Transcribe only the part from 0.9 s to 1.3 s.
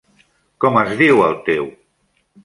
diu